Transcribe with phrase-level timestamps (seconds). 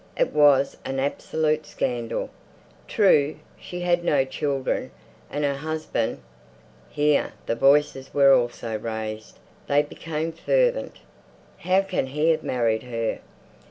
[0.17, 2.31] It was an absolute scandal!
[2.87, 4.89] True, she had no children,
[5.29, 6.23] and her husband....
[6.89, 9.37] Here the voices were always raised;
[9.67, 11.01] they became fervent.
[11.59, 13.19] How can he have married her?